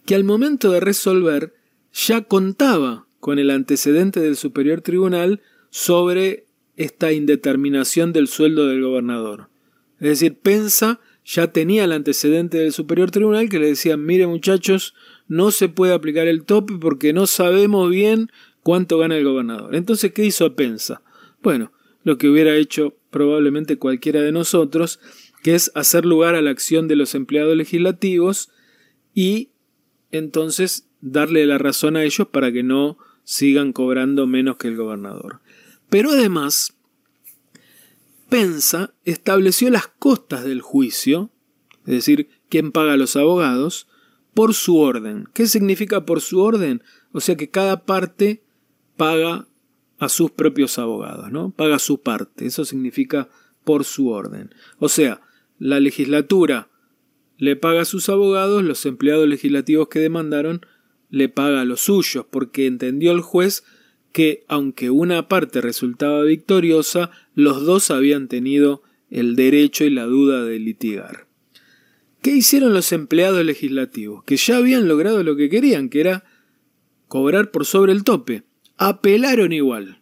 que 0.05 0.15
al 0.15 0.23
momento 0.23 0.71
de 0.71 0.79
resolver 0.79 1.53
ya 1.91 2.21
contaba 2.21 3.08
con 3.19 3.39
el 3.39 3.49
antecedente 3.49 4.19
del 4.19 4.35
Superior 4.35 4.81
Tribunal 4.81 5.41
sobre 5.69 6.45
esta 6.77 7.11
indeterminación 7.11 8.13
del 8.13 8.27
sueldo 8.27 8.67
del 8.67 8.81
gobernador. 8.81 9.49
Es 9.99 10.09
decir, 10.09 10.37
Pensa 10.37 10.99
ya 11.25 11.51
tenía 11.51 11.83
el 11.83 11.91
antecedente 11.91 12.57
del 12.57 12.71
Superior 12.71 13.11
Tribunal 13.11 13.49
que 13.49 13.59
le 13.59 13.67
decían, 13.67 14.03
mire 14.03 14.25
muchachos, 14.25 14.95
no 15.27 15.51
se 15.51 15.69
puede 15.69 15.93
aplicar 15.93 16.27
el 16.27 16.43
tope 16.43 16.73
porque 16.79 17.13
no 17.13 17.27
sabemos 17.27 17.89
bien 17.91 18.31
cuánto 18.63 18.97
gana 18.97 19.17
el 19.17 19.25
gobernador. 19.25 19.75
Entonces, 19.75 20.11
¿qué 20.11 20.25
hizo 20.25 20.55
Pensa? 20.55 21.03
Bueno, 21.43 21.71
lo 22.03 22.17
que 22.17 22.29
hubiera 22.29 22.55
hecho 22.55 22.95
probablemente 23.11 23.77
cualquiera 23.77 24.21
de 24.21 24.31
nosotros, 24.31 24.99
que 25.43 25.53
es 25.53 25.71
hacer 25.75 26.05
lugar 26.05 26.35
a 26.35 26.41
la 26.41 26.49
acción 26.49 26.87
de 26.87 26.95
los 26.95 27.13
empleados 27.13 27.55
legislativos 27.55 28.49
y 29.13 29.49
entonces 30.11 30.87
darle 31.01 31.45
la 31.45 31.57
razón 31.57 31.95
a 31.95 32.03
ellos 32.03 32.27
para 32.29 32.51
que 32.51 32.63
no 32.63 32.97
sigan 33.29 33.73
cobrando 33.73 34.25
menos 34.25 34.57
que 34.57 34.67
el 34.67 34.75
gobernador. 34.75 35.39
Pero 35.87 36.09
además, 36.09 36.73
Pensa 38.27 38.95
estableció 39.05 39.69
las 39.69 39.87
costas 39.87 40.43
del 40.43 40.61
juicio, 40.61 41.29
es 41.85 41.93
decir, 41.93 42.29
quién 42.49 42.71
paga 42.71 42.93
a 42.93 42.97
los 42.97 43.15
abogados, 43.15 43.87
por 44.33 44.55
su 44.55 44.77
orden. 44.77 45.29
¿Qué 45.31 45.45
significa 45.45 46.07
por 46.07 46.21
su 46.21 46.41
orden? 46.41 46.81
O 47.11 47.19
sea 47.19 47.35
que 47.35 47.51
cada 47.51 47.85
parte 47.85 48.41
paga 48.97 49.47
a 49.99 50.09
sus 50.09 50.31
propios 50.31 50.79
abogados, 50.79 51.31
¿no? 51.31 51.51
Paga 51.51 51.77
su 51.77 52.01
parte, 52.01 52.47
eso 52.47 52.65
significa 52.65 53.29
por 53.63 53.85
su 53.85 54.09
orden. 54.09 54.55
O 54.79 54.89
sea, 54.89 55.21
la 55.59 55.79
legislatura 55.79 56.69
le 57.37 57.55
paga 57.55 57.81
a 57.81 57.85
sus 57.85 58.09
abogados, 58.09 58.63
los 58.63 58.87
empleados 58.87 59.27
legislativos 59.27 59.87
que 59.87 59.99
demandaron 59.99 60.65
le 61.09 61.29
paga 61.29 61.61
a 61.61 61.65
los 61.65 61.81
suyos, 61.81 62.25
porque 62.29 62.65
entendió 62.65 63.11
el 63.11 63.21
juez 63.21 63.63
que, 64.11 64.43
aunque 64.47 64.89
una 64.89 65.27
parte 65.27 65.61
resultaba 65.61 66.23
victoriosa, 66.23 67.11
los 67.35 67.65
dos 67.65 67.91
habían 67.91 68.27
tenido 68.27 68.83
el 69.09 69.35
derecho 69.35 69.85
y 69.85 69.89
la 69.89 70.05
duda 70.05 70.43
de 70.43 70.59
litigar. 70.59 71.27
¿Qué 72.21 72.31
hicieron 72.31 72.73
los 72.73 72.91
empleados 72.91 73.45
legislativos? 73.45 74.23
Que 74.23 74.37
ya 74.37 74.57
habían 74.57 74.87
logrado 74.87 75.23
lo 75.23 75.35
que 75.35 75.49
querían, 75.49 75.89
que 75.89 76.01
era 76.01 76.25
cobrar 77.07 77.51
por 77.51 77.65
sobre 77.65 77.93
el 77.93 78.03
tope 78.03 78.43
apelaron 78.79 79.51
igual. 79.51 80.01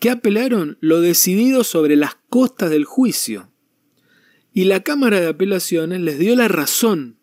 ¿Qué 0.00 0.10
apelaron? 0.10 0.76
Lo 0.80 1.00
decidido 1.00 1.62
sobre 1.62 1.94
las 1.94 2.16
costas 2.28 2.70
del 2.70 2.84
juicio. 2.84 3.50
Y 4.52 4.64
la 4.64 4.82
Cámara 4.82 5.20
de 5.20 5.28
Apelaciones 5.28 6.00
les 6.00 6.18
dio 6.18 6.34
la 6.34 6.48
razón, 6.48 7.18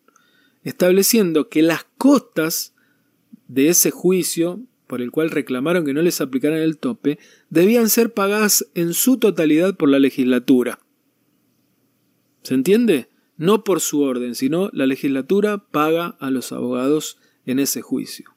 estableciendo 0.64 1.50
que 1.50 1.60
las 1.60 1.84
costas 1.98 2.74
de 3.48 3.68
ese 3.68 3.90
juicio, 3.90 4.60
por 4.86 5.02
el 5.02 5.10
cual 5.10 5.30
reclamaron 5.30 5.84
que 5.84 5.94
no 5.94 6.02
les 6.02 6.20
aplicaran 6.20 6.60
el 6.60 6.78
tope, 6.78 7.18
debían 7.50 7.88
ser 7.88 8.12
pagadas 8.12 8.66
en 8.74 8.94
su 8.94 9.18
totalidad 9.18 9.76
por 9.76 9.88
la 9.88 9.98
legislatura. 9.98 10.78
¿Se 12.42 12.54
entiende? 12.54 13.08
No 13.36 13.64
por 13.64 13.80
su 13.80 14.00
orden, 14.02 14.34
sino 14.34 14.70
la 14.72 14.86
legislatura 14.86 15.58
paga 15.70 16.16
a 16.20 16.30
los 16.30 16.52
abogados 16.52 17.18
en 17.44 17.58
ese 17.58 17.82
juicio. 17.82 18.34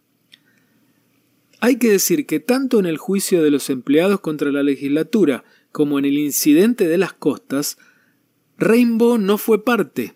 Hay 1.59 1.77
que 1.77 1.91
decir 1.91 2.25
que 2.25 2.39
tanto 2.39 2.79
en 2.79 2.85
el 2.85 2.97
juicio 2.97 3.43
de 3.43 3.51
los 3.51 3.69
empleados 3.69 4.19
contra 4.19 4.51
la 4.51 4.63
legislatura 4.63 5.43
como 5.71 5.99
en 5.99 6.05
el 6.05 6.17
incidente 6.17 6.87
de 6.87 6.97
las 6.97 7.13
costas, 7.13 7.77
Rainbow 8.57 9.17
no 9.17 9.37
fue 9.37 9.63
parte, 9.63 10.15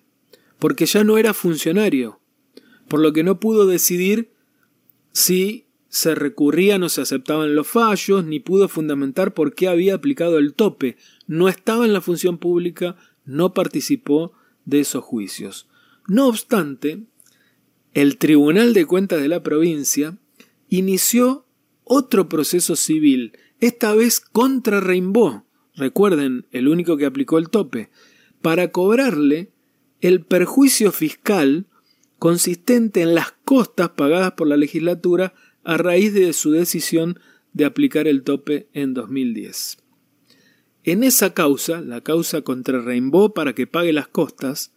porque 0.59 0.85
ya 0.85 1.03
no 1.03 1.17
era 1.17 1.33
funcionario, 1.33 2.19
por 2.87 2.99
lo 2.99 3.13
que 3.13 3.23
no 3.23 3.39
pudo 3.39 3.67
decidir 3.67 4.34
si 5.15 5.63
se 5.87 6.13
recurrían 6.13 6.83
o 6.83 6.89
se 6.89 6.99
aceptaban 6.99 7.55
los 7.55 7.69
fallos, 7.69 8.25
ni 8.25 8.41
pudo 8.41 8.67
fundamentar 8.67 9.33
por 9.33 9.55
qué 9.55 9.69
había 9.69 9.95
aplicado 9.95 10.37
el 10.37 10.53
tope. 10.53 10.97
No 11.25 11.47
estaba 11.47 11.85
en 11.85 11.93
la 11.93 12.01
función 12.01 12.37
pública, 12.37 12.97
no 13.23 13.53
participó 13.53 14.33
de 14.65 14.81
esos 14.81 15.05
juicios. 15.05 15.69
No 16.09 16.27
obstante, 16.27 17.03
el 17.93 18.17
Tribunal 18.17 18.73
de 18.73 18.85
Cuentas 18.85 19.21
de 19.21 19.29
la 19.29 19.41
provincia 19.41 20.17
inició 20.67 21.45
otro 21.85 22.27
proceso 22.27 22.75
civil, 22.75 23.31
esta 23.61 23.95
vez 23.95 24.19
contra 24.19 24.81
Rainbow, 24.81 25.45
recuerden, 25.75 26.45
el 26.51 26.67
único 26.67 26.97
que 26.97 27.05
aplicó 27.05 27.37
el 27.37 27.49
tope, 27.49 27.89
para 28.41 28.69
cobrarle 28.73 29.53
el 30.01 30.25
perjuicio 30.25 30.91
fiscal 30.91 31.67
consistente 32.19 33.01
en 33.01 33.15
las 33.15 33.33
costas 33.43 33.89
pagadas 33.89 34.33
por 34.33 34.47
la 34.47 34.57
legislatura 34.57 35.33
a 35.63 35.77
raíz 35.77 36.13
de 36.13 36.31
su 36.33 36.51
decisión 36.51 37.19
de 37.53 37.65
aplicar 37.65 38.07
el 38.07 38.23
tope 38.23 38.67
en 38.73 38.93
2010. 38.93 39.77
En 40.83 41.03
esa 41.03 41.33
causa, 41.33 41.81
la 41.81 42.01
causa 42.01 42.41
contra 42.41 42.81
Rainbow 42.81 43.33
para 43.33 43.53
que 43.53 43.65
pague 43.65 43.91
las 43.91 44.07
costas, 44.07 44.71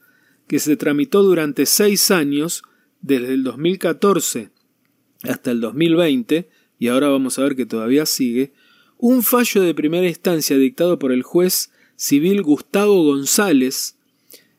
que 0.47 0.59
se 0.59 0.77
tramitó 0.77 1.23
durante 1.23 1.67
seis 1.67 2.11
años, 2.11 2.63
desde 3.03 3.35
el 3.35 3.45
2014 3.45 4.51
hasta 5.25 5.51
el 5.51 5.61
2020, 5.61 6.49
y 6.79 6.89
ahora 6.89 7.09
vamos 7.09 7.39
a 7.39 7.43
ver 7.43 7.57
que 7.57 7.67
todavía 7.67 8.07
sigue, 8.07 8.53
un 8.97 9.23
fallo 9.23 9.63
de 9.63 9.75
primera 9.75 10.09
instancia 10.09 10.57
dictado 10.57 10.99
por 10.99 11.13
el 11.13 11.23
juez 11.23 11.71
civil 11.97 12.43
Gustavo 12.43 13.05
González 13.05 13.98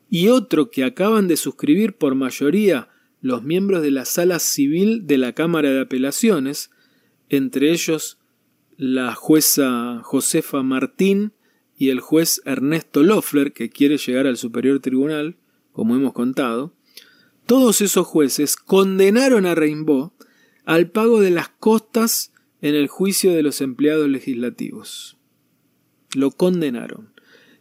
y 0.09 0.29
otro 0.29 0.71
que 0.71 0.83
acaban 0.83 1.27
de 1.27 1.37
suscribir 1.37 1.93
por 1.93 2.15
mayoría 2.15 2.89
los 3.21 3.43
miembros 3.43 3.81
de 3.81 3.91
la 3.91 4.05
sala 4.05 4.39
civil 4.39 5.05
de 5.05 5.17
la 5.17 5.33
Cámara 5.33 5.69
de 5.71 5.81
Apelaciones, 5.81 6.71
entre 7.29 7.71
ellos 7.71 8.17
la 8.77 9.13
jueza 9.13 10.01
Josefa 10.03 10.63
Martín 10.63 11.33
y 11.77 11.89
el 11.89 11.99
juez 11.99 12.41
Ernesto 12.45 13.03
Loeffler, 13.03 13.53
que 13.53 13.69
quiere 13.69 13.97
llegar 13.97 14.25
al 14.25 14.37
Superior 14.37 14.79
Tribunal, 14.79 15.37
como 15.71 15.95
hemos 15.95 16.13
contado, 16.13 16.73
todos 17.45 17.81
esos 17.81 18.05
jueces 18.07 18.55
condenaron 18.55 19.45
a 19.45 19.55
Rainbow 19.55 20.13
al 20.65 20.89
pago 20.91 21.19
de 21.19 21.31
las 21.31 21.49
costas 21.49 22.31
en 22.61 22.75
el 22.75 22.87
juicio 22.87 23.33
de 23.33 23.43
los 23.43 23.61
empleados 23.61 24.07
legislativos. 24.07 25.17
Lo 26.13 26.31
condenaron. 26.31 27.13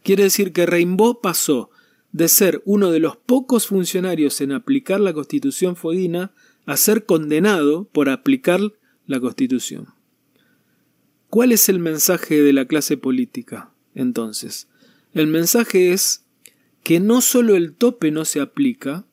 Quiere 0.03 0.23
decir 0.23 0.53
que 0.53 0.65
Rainbow 0.65 1.21
pasó 1.21 1.69
de 2.11 2.27
ser 2.27 2.61
uno 2.65 2.91
de 2.91 2.99
los 2.99 3.17
pocos 3.17 3.67
funcionarios 3.67 4.41
en 4.41 4.51
aplicar 4.51 4.99
la 4.99 5.13
Constitución 5.13 5.75
fueguina 5.75 6.31
a 6.65 6.77
ser 6.77 7.05
condenado 7.05 7.85
por 7.85 8.09
aplicar 8.09 8.59
la 9.05 9.19
Constitución. 9.19 9.87
¿Cuál 11.29 11.51
es 11.51 11.69
el 11.69 11.79
mensaje 11.79 12.41
de 12.41 12.53
la 12.53 12.65
clase 12.65 12.97
política? 12.97 13.71
Entonces, 13.93 14.67
el 15.13 15.27
mensaje 15.27 15.91
es 15.93 16.25
que 16.83 16.99
no 16.99 17.21
solo 17.21 17.55
el 17.55 17.73
tope 17.73 18.11
no 18.11 18.25
se 18.25 18.39
aplica, 18.39 19.05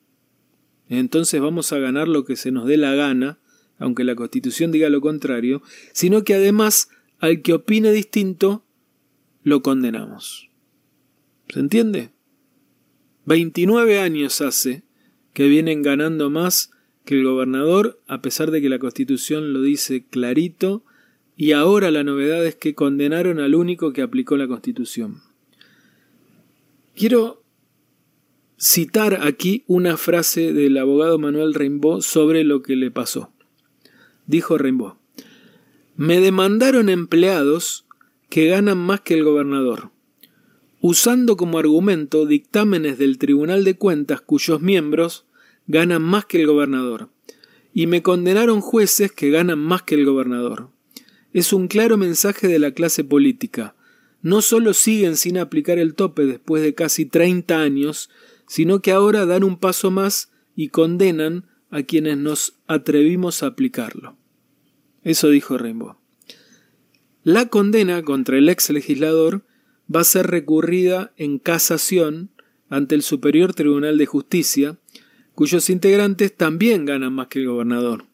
entonces 0.89 1.41
vamos 1.41 1.73
a 1.73 1.79
ganar 1.79 2.07
lo 2.07 2.25
que 2.25 2.35
se 2.35 2.51
nos 2.51 2.65
dé 2.65 2.77
la 2.77 2.95
gana, 2.95 3.39
aunque 3.77 4.03
la 4.03 4.15
Constitución 4.15 4.71
diga 4.71 4.89
lo 4.89 5.01
contrario, 5.01 5.61
sino 5.93 6.23
que 6.23 6.33
además 6.33 6.89
al 7.19 7.41
que 7.41 7.53
opine 7.53 7.91
distinto 7.91 8.63
lo 9.43 9.61
condenamos. 9.61 10.49
¿Se 11.49 11.59
entiende? 11.59 12.11
29 13.27 13.99
años 13.99 14.39
hace 14.39 14.83
que 15.33 15.49
vienen 15.49 15.81
ganando 15.81 16.29
más 16.29 16.71
que 17.03 17.15
el 17.15 17.25
gobernador, 17.25 18.01
a 18.07 18.21
pesar 18.21 18.51
de 18.51 18.61
que 18.61 18.69
la 18.69 18.79
Constitución 18.79 19.51
lo 19.51 19.61
dice 19.61 20.05
clarito, 20.05 20.85
y 21.35 21.51
ahora 21.51 21.91
la 21.91 22.05
novedad 22.05 22.45
es 22.45 22.55
que 22.55 22.73
condenaron 22.73 23.41
al 23.41 23.53
único 23.53 23.91
que 23.91 24.01
aplicó 24.01 24.37
la 24.37 24.47
Constitución. 24.47 25.21
Quiero 26.95 27.43
citar 28.57 29.19
aquí 29.21 29.65
una 29.67 29.97
frase 29.97 30.53
del 30.53 30.77
abogado 30.77 31.19
Manuel 31.19 31.53
Rainbow 31.53 32.01
sobre 32.01 32.45
lo 32.45 32.63
que 32.63 32.77
le 32.77 32.91
pasó. 32.91 33.33
Dijo 34.25 34.57
Rainbow, 34.57 34.95
me 35.97 36.21
demandaron 36.21 36.87
empleados 36.87 37.85
que 38.29 38.47
ganan 38.47 38.77
más 38.77 39.01
que 39.01 39.15
el 39.15 39.25
gobernador, 39.25 39.91
usando 40.87 41.35
como 41.37 41.57
argumento 41.57 42.25
dictámenes 42.25 42.97
del 42.97 43.17
Tribunal 43.17 43.63
de 43.63 43.75
Cuentas 43.75 44.21
cuyos 44.21 44.61
miembros 44.61 45.25
ganan 45.67 46.01
más 46.01 46.25
que 46.25 46.39
el 46.39 46.47
gobernador, 46.47 47.09
y 47.73 47.87
me 47.87 48.01
condenaron 48.01 48.61
jueces 48.61 49.11
que 49.11 49.29
ganan 49.29 49.59
más 49.59 49.83
que 49.83 49.95
el 49.95 50.05
gobernador 50.05 50.69
es 51.33 51.53
un 51.53 51.67
claro 51.67 51.97
mensaje 51.97 52.47
de 52.47 52.57
la 52.57 52.71
clase 52.71 53.03
política. 53.03 53.75
No 54.23 54.41
solo 54.41 54.73
siguen 54.73 55.17
sin 55.17 55.37
aplicar 55.37 55.77
el 55.77 55.93
tope 55.93 56.25
después 56.25 56.63
de 56.63 56.73
casi 56.73 57.05
30 57.05 57.61
años, 57.61 58.09
sino 58.47 58.81
que 58.81 58.91
ahora 58.91 59.27
dan 59.27 59.43
un 59.43 59.59
paso 59.59 59.91
más 59.91 60.31
y 60.55 60.69
condenan 60.69 61.45
a 61.69 61.83
quienes 61.83 62.17
nos 62.17 62.55
atrevimos 62.65 63.43
a 63.43 63.47
aplicarlo. 63.47 64.17
Eso 65.03 65.29
dijo 65.29 65.59
Rainbow. 65.59 65.97
La 67.23 67.49
condena 67.49 68.01
contra 68.01 68.39
el 68.39 68.49
ex 68.49 68.71
legislador 68.71 69.43
va 69.93 70.01
a 70.01 70.05
ser 70.05 70.27
recurrida 70.27 71.13
en 71.17 71.39
casación 71.39 72.29
ante 72.69 72.95
el 72.95 73.01
Superior 73.01 73.53
Tribunal 73.53 73.97
de 73.97 74.05
Justicia, 74.05 74.77
cuyos 75.35 75.69
integrantes 75.69 76.35
también 76.35 76.85
ganan 76.85 77.13
más 77.13 77.27
que 77.27 77.39
el 77.39 77.47
gobernador. 77.47 78.05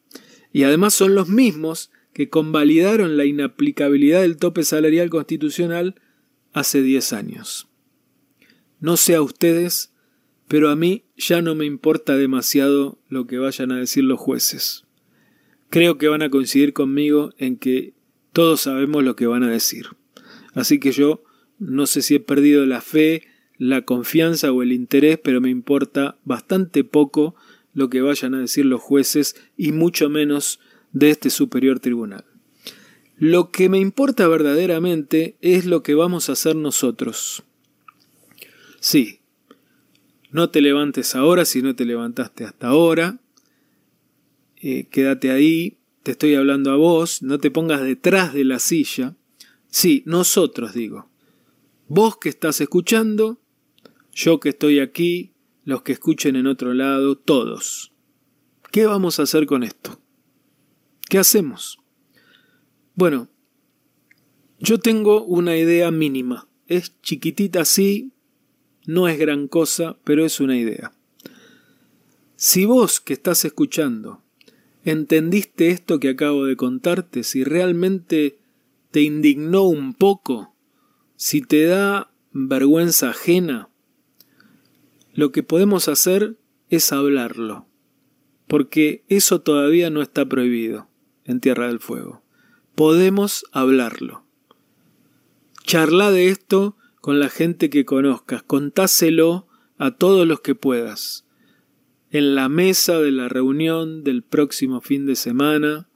Y 0.52 0.64
además 0.64 0.94
son 0.94 1.16
los 1.16 1.30
mismos 1.30 1.92
que 2.14 2.30
convalidaron 2.30 3.18
la 3.18 3.26
inaplicabilidad 3.26 4.22
del 4.22 4.38
tope 4.38 4.64
salarial 4.64 5.10
constitucional 5.10 5.96
hace 6.54 6.82
10 6.82 7.14
años. 7.14 7.68
No 8.80 8.98
sé 8.98 9.16
a 9.16 9.22
ustedes, 9.22 9.94
pero 10.48 10.70
a 10.70 10.76
mí 10.76 11.06
ya 11.18 11.42
no 11.42 11.56
me 11.56 11.66
importa 11.66 12.16
demasiado 12.16 13.00
lo 13.10 13.26
que 13.26 13.40
vayan 13.40 13.72
a 13.72 13.80
decir 13.80 14.04
los 14.04 14.20
jueces. 14.20 14.86
Creo 15.70 15.98
que 15.98 16.08
van 16.08 16.22
a 16.22 16.30
coincidir 16.30 16.74
conmigo 16.74 17.34
en 17.40 17.58
que 17.58 17.94
todos 18.32 18.62
sabemos 18.62 19.04
lo 19.04 19.16
que 19.16 19.26
van 19.26 19.44
a 19.44 19.50
decir. 19.50 19.88
Así 20.54 20.80
que 20.80 20.92
yo 20.92 21.24
no 21.64 21.88
sé 21.88 22.02
si 22.02 22.16
he 22.16 22.20
perdido 22.20 22.66
la 22.66 22.82
fe, 22.82 23.24
la 23.58 23.84
confianza 23.84 24.52
o 24.52 24.62
el 24.62 24.72
interés, 24.72 25.20
pero 25.24 25.42
me 25.42 25.50
importa 25.50 26.18
bastante 26.26 26.84
poco 26.84 27.36
lo 27.74 27.90
que 27.90 28.02
vayan 28.02 28.36
a 28.36 28.40
decir 28.40 28.66
los 28.66 28.82
jueces 28.82 29.36
y 29.58 29.72
mucho 29.72 30.10
menos 30.10 30.60
de 30.92 31.10
este 31.10 31.30
superior 31.30 31.80
tribunal. 31.80 32.26
Lo 33.18 33.52
que 33.52 33.70
me 33.70 33.80
importa 33.80 34.28
verdaderamente 34.28 35.38
es 35.42 35.66
lo 35.66 35.84
que 35.84 35.96
vamos 35.96 36.30
a 36.30 36.34
hacer 36.34 36.56
nosotros. 36.56 37.44
Sí, 38.80 39.22
no 40.32 40.50
te 40.50 40.62
levantes 40.62 41.16
ahora 41.16 41.46
si 41.46 41.62
no 41.62 41.76
te 41.76 41.86
levantaste 41.86 42.44
hasta 42.44 42.68
ahora. 42.68 43.20
Eh, 44.58 44.88
quédate 44.90 45.32
ahí, 45.32 45.78
te 46.04 46.12
estoy 46.12 46.36
hablando 46.36 46.72
a 46.72 46.76
vos, 46.76 47.22
no 47.22 47.40
te 47.40 47.52
pongas 47.52 47.82
detrás 47.82 48.34
de 48.34 48.44
la 48.44 48.60
silla. 48.60 49.16
Sí, 49.70 50.04
nosotros 50.06 50.74
digo. 50.74 51.13
Vos 51.88 52.18
que 52.18 52.30
estás 52.30 52.62
escuchando, 52.62 53.42
yo 54.12 54.40
que 54.40 54.50
estoy 54.50 54.80
aquí, 54.80 55.34
los 55.66 55.82
que 55.82 55.92
escuchen 55.92 56.36
en 56.36 56.48
otro 56.48 56.74
lado, 56.74 57.18
todos. 57.18 57.94
¿Qué 58.72 58.86
vamos 58.86 59.20
a 59.20 59.24
hacer 59.24 59.46
con 59.46 59.64
esto? 59.64 60.00
¿Qué 61.10 61.20
hacemos? 61.20 61.80
Bueno, 62.96 63.30
yo 64.60 64.80
tengo 64.80 65.24
una 65.24 65.58
idea 65.58 65.92
mínima. 65.92 66.48
Es 66.68 67.00
chiquitita 67.02 67.62
así, 67.62 68.14
no 68.86 69.08
es 69.08 69.20
gran 69.20 69.48
cosa, 69.48 69.98
pero 70.04 70.26
es 70.26 70.40
una 70.40 70.58
idea. 70.58 70.94
Si 72.36 72.66
vos 72.66 73.02
que 73.02 73.14
estás 73.14 73.46
escuchando 73.46 74.24
entendiste 74.84 75.70
esto 75.70 76.00
que 76.00 76.10
acabo 76.10 76.46
de 76.46 76.56
contarte, 76.56 77.24
si 77.24 77.44
realmente 77.44 78.40
te 78.92 79.02
indignó 79.02 79.64
un 79.64 79.94
poco, 79.94 80.53
si 81.24 81.40
te 81.40 81.64
da 81.68 82.12
vergüenza 82.34 83.12
ajena, 83.12 83.70
lo 85.14 85.32
que 85.32 85.42
podemos 85.42 85.88
hacer 85.88 86.36
es 86.68 86.92
hablarlo, 86.92 87.66
porque 88.50 89.06
eso 89.08 89.40
todavía 89.40 89.90
no 89.90 90.02
está 90.02 90.26
prohibido 90.26 90.90
en 91.24 91.40
Tierra 91.40 91.68
del 91.68 91.80
Fuego. 91.80 92.24
Podemos 92.76 93.46
hablarlo. 93.54 94.26
Charla 95.64 96.12
de 96.12 96.28
esto 96.28 96.76
con 97.00 97.22
la 97.22 97.30
gente 97.30 97.70
que 97.70 97.86
conozcas, 97.86 98.44
contáselo 98.44 99.48
a 99.78 99.92
todos 99.92 100.28
los 100.28 100.42
que 100.42 100.56
puedas. 100.56 101.26
En 102.12 102.36
la 102.36 102.50
mesa 102.50 103.00
de 103.00 103.14
la 103.14 103.30
reunión 103.30 104.04
del 104.04 104.24
próximo 104.24 104.82
fin 104.82 105.06
de 105.06 105.16
semana, 105.16 105.88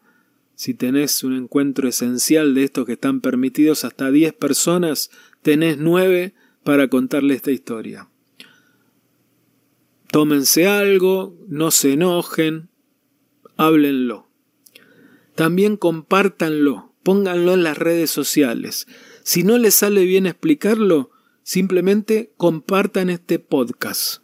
si 0.58 0.74
tenés 0.74 1.24
un 1.24 1.36
encuentro 1.36 1.88
esencial 1.88 2.56
de 2.56 2.64
estos 2.64 2.88
que 2.88 2.94
están 2.94 3.22
permitidos 3.22 3.86
hasta 3.86 4.10
10 4.10 4.34
personas, 4.34 5.12
tenés 5.44 5.78
9 5.78 6.34
para 6.64 6.88
contarle 6.88 7.36
esta 7.36 7.52
historia. 7.52 8.10
Tómense 10.12 10.66
algo, 10.66 11.38
no 11.48 11.70
se 11.70 11.94
enojen, 11.94 12.70
háblenlo. 13.56 14.30
También 15.36 15.78
compártanlo, 15.78 16.92
pónganlo 17.04 17.54
en 17.54 17.62
las 17.62 17.78
redes 17.78 18.10
sociales. 18.10 18.88
Si 19.22 19.44
no 19.44 19.60
les 19.60 19.76
sale 19.76 20.06
bien 20.06 20.26
explicarlo, 20.26 21.12
simplemente 21.44 22.34
compartan 22.36 23.12
este 23.12 23.38
podcast, 23.38 24.24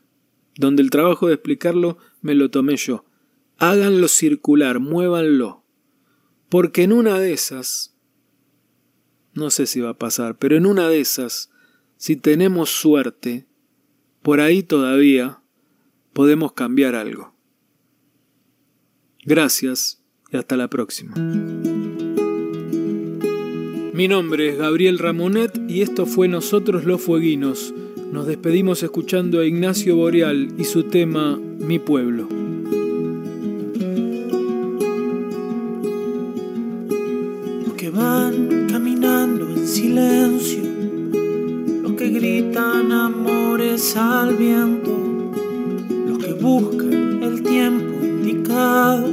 donde 0.55 0.81
el 0.81 0.89
trabajo 0.89 1.27
de 1.27 1.35
explicarlo 1.35 1.99
me 2.21 2.33
lo 2.33 2.49
tomé 2.49 2.75
yo. 2.75 3.05
Háganlo 3.59 4.07
circular, 4.07 4.79
muévanlo. 4.79 5.62
Porque 6.53 6.83
en 6.83 6.93
una 6.93 7.19
de 7.19 7.33
esas, 7.33 7.95
no 9.33 9.49
sé 9.49 9.65
si 9.65 9.79
va 9.81 9.89
a 9.89 9.97
pasar, 9.97 10.37
pero 10.37 10.55
en 10.55 10.67
una 10.67 10.87
de 10.87 10.99
esas, 10.99 11.49
si 11.97 12.15
tenemos 12.15 12.69
suerte, 12.69 13.47
por 14.21 14.39
ahí 14.39 14.61
todavía 14.61 15.41
podemos 16.13 16.53
cambiar 16.53 16.93
algo. 16.93 17.33
Gracias 19.25 20.03
y 20.31 20.37
hasta 20.37 20.55
la 20.55 20.69
próxima. 20.69 21.15
Mi 23.91 24.07
nombre 24.07 24.49
es 24.49 24.57
Gabriel 24.59 24.99
Ramonet 24.99 25.59
y 25.67 25.81
esto 25.81 26.05
fue 26.05 26.27
Nosotros 26.27 26.85
los 26.85 27.01
Fueguinos. 27.01 27.73
Nos 28.11 28.27
despedimos 28.27 28.83
escuchando 28.83 29.39
a 29.39 29.45
Ignacio 29.47 29.95
Boreal 29.95 30.53
y 30.59 30.65
su 30.65 30.83
tema 30.83 31.35
Mi 31.35 31.79
pueblo. 31.79 32.42
Que 37.83 37.89
van 37.89 38.67
caminando 38.71 39.45
en 39.49 39.67
silencio, 39.67 40.63
los 41.81 41.91
que 41.97 42.11
gritan 42.11 42.93
amores 42.93 43.97
al 43.97 44.37
viento, 44.37 45.33
los 46.07 46.17
que 46.17 46.31
buscan 46.31 47.21
el 47.21 47.43
tiempo 47.43 48.01
indicado, 48.01 49.09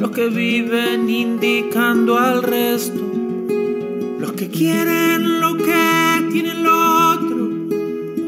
los 0.00 0.10
que 0.10 0.26
viven 0.30 1.08
indicando 1.08 2.18
al 2.18 2.42
resto. 2.42 3.04
Los 4.18 4.32
que 4.32 4.48
quieren 4.48 5.38
lo 5.40 5.56
que 5.56 6.26
tienen 6.32 6.64
lo 6.64 7.12
otro, 7.12 7.50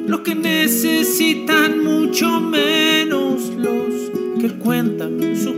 los 0.06 0.20
que 0.20 0.36
necesitan 0.36 1.82
mucho 1.82 2.40
menos, 2.40 3.50
los 3.56 4.40
que 4.40 4.56
cuentan 4.56 5.36
sus 5.36 5.55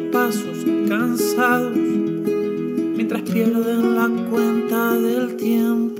pierden 3.32 3.94
la 3.94 4.08
cuenta 4.30 4.92
del 4.94 5.36
tiempo. 5.36 5.98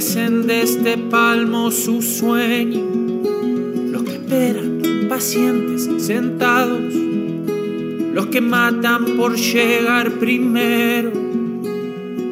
hacen 0.00 0.46
de 0.46 0.62
este 0.62 0.96
palmo 0.96 1.70
su 1.70 2.00
sueño, 2.00 2.80
los 3.92 4.02
que 4.02 4.12
esperan 4.12 4.69
pacientes 5.20 5.86
sentados, 5.98 6.94
los 8.14 8.26
que 8.28 8.40
matan 8.40 9.18
por 9.18 9.36
llegar 9.36 10.12
primero, 10.12 11.12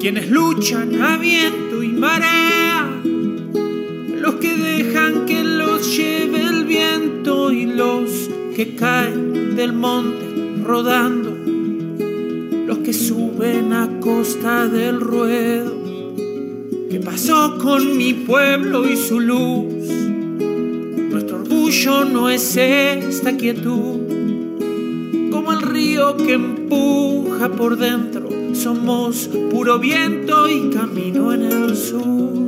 quienes 0.00 0.30
luchan 0.30 0.98
a 1.02 1.18
viento 1.18 1.82
y 1.82 1.88
marea, 1.88 2.88
los 4.22 4.36
que 4.36 4.54
dejan 4.54 5.26
que 5.26 5.44
los 5.44 5.98
lleve 5.98 6.40
el 6.40 6.64
viento 6.64 7.52
y 7.52 7.66
los 7.66 8.30
que 8.56 8.74
caen 8.74 9.54
del 9.54 9.74
monte 9.74 10.62
rodando, 10.64 11.36
los 12.66 12.78
que 12.78 12.94
suben 12.94 13.74
a 13.74 14.00
costa 14.00 14.66
del 14.66 14.98
ruedo 15.02 15.78
¿Qué 16.90 17.00
pasó 17.00 17.58
con 17.58 17.98
mi 17.98 18.14
pueblo 18.14 18.88
y 18.88 18.96
su 18.96 19.20
luz? 19.20 19.77
Orgullo 21.78 22.04
no 22.06 22.28
es 22.28 22.56
esta 22.56 23.36
quietud, 23.36 24.00
como 25.30 25.52
el 25.52 25.62
río 25.62 26.16
que 26.16 26.32
empuja 26.32 27.50
por 27.50 27.76
dentro. 27.76 28.28
Somos 28.52 29.30
puro 29.48 29.78
viento 29.78 30.48
y 30.48 30.70
camino 30.70 31.32
en 31.32 31.42
el 31.44 31.76
sur. 31.76 32.47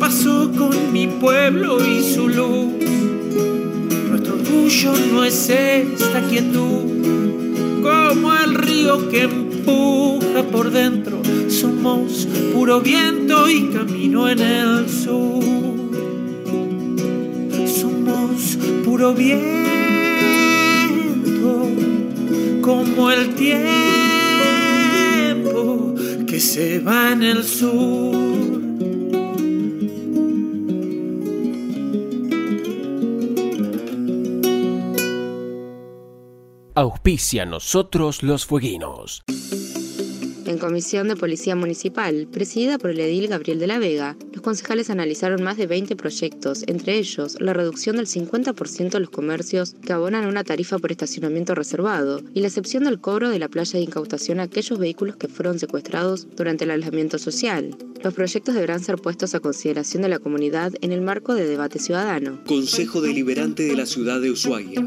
¿Qué 0.00 0.06
pasó 0.06 0.50
con 0.56 0.92
mi 0.94 1.06
pueblo 1.06 1.78
y 1.86 2.02
su 2.02 2.26
luz? 2.26 2.72
Nuestro 4.08 4.32
orgullo 4.32 4.94
no 5.12 5.24
es 5.24 5.50
esta 5.50 6.26
quietud, 6.26 7.82
como 7.82 8.32
el 8.32 8.54
río 8.54 9.10
que 9.10 9.24
empuja 9.24 10.42
por 10.50 10.70
dentro. 10.70 11.20
Somos 11.48 12.26
puro 12.54 12.80
viento 12.80 13.50
y 13.50 13.68
camino 13.68 14.26
en 14.30 14.40
el 14.40 14.88
sur. 14.88 15.44
Somos 17.66 18.56
puro 18.86 19.12
viento, 19.12 19.50
como 22.62 23.10
el 23.10 23.34
tiempo 23.34 23.54
que 26.26 26.40
se 26.40 26.78
va 26.78 27.12
en 27.12 27.22
el 27.22 27.44
sur. 27.44 28.29
Auspicia 36.80 37.44
nosotros 37.44 38.22
los 38.22 38.46
fueguinos. 38.46 39.22
En 40.46 40.56
Comisión 40.56 41.08
de 41.08 41.16
Policía 41.16 41.54
Municipal, 41.54 42.26
presidida 42.32 42.78
por 42.78 42.88
el 42.88 43.00
edil 43.00 43.28
Gabriel 43.28 43.58
de 43.58 43.66
la 43.66 43.78
Vega, 43.78 44.16
los 44.32 44.40
concejales 44.40 44.88
analizaron 44.88 45.42
más 45.42 45.58
de 45.58 45.66
20 45.66 45.94
proyectos, 45.96 46.64
entre 46.68 46.96
ellos 46.96 47.36
la 47.38 47.52
reducción 47.52 47.96
del 47.96 48.06
50% 48.06 48.92
de 48.92 49.00
los 49.00 49.10
comercios 49.10 49.74
que 49.84 49.92
abonan 49.92 50.24
una 50.24 50.42
tarifa 50.42 50.78
por 50.78 50.90
estacionamiento 50.90 51.54
reservado 51.54 52.22
y 52.32 52.40
la 52.40 52.46
excepción 52.46 52.84
del 52.84 52.98
cobro 52.98 53.28
de 53.28 53.38
la 53.38 53.48
playa 53.50 53.78
de 53.78 53.84
incautación 53.84 54.40
a 54.40 54.44
aquellos 54.44 54.78
vehículos 54.78 55.16
que 55.16 55.28
fueron 55.28 55.58
secuestrados 55.58 56.28
durante 56.34 56.64
el 56.64 56.70
aislamiento 56.70 57.18
social. 57.18 57.76
Los 58.02 58.14
proyectos 58.14 58.54
deberán 58.54 58.80
ser 58.82 58.96
puestos 58.96 59.34
a 59.34 59.40
consideración 59.40 60.02
de 60.02 60.08
la 60.08 60.18
comunidad 60.18 60.72
en 60.80 60.92
el 60.92 61.02
marco 61.02 61.34
de 61.34 61.46
debate 61.46 61.78
ciudadano. 61.78 62.42
Consejo 62.46 63.02
Deliberante 63.02 63.64
de 63.64 63.76
la 63.76 63.84
Ciudad 63.84 64.18
de 64.18 64.30
Ushuaia. 64.30 64.86